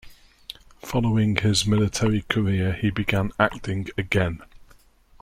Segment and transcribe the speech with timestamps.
[0.81, 4.41] Following his military career he began acting again.